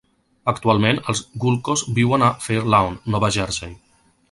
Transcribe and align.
Actualment 0.51 1.01
els 1.13 1.21
gulkos 1.43 1.85
viuen 1.99 2.25
a 2.29 2.31
Fair 2.47 2.65
Lawn, 2.75 2.97
Nova 3.17 3.31
Jersey. 3.39 3.79